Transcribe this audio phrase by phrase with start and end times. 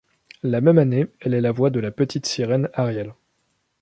[0.41, 3.13] La même année, elle est la voix de la petite sirène Ariel.